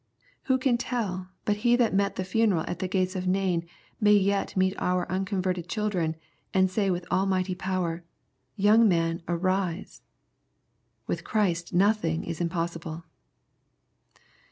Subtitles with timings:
[0.45, 3.67] Who can tell but He that met the funeral at the gates of Nain
[3.99, 6.15] may yet meet our unconverted chil dren,
[6.55, 8.03] and say with almighty power,"
[8.55, 10.01] Young man, arise.'*
[11.05, 13.03] With Christ nothing is impossible.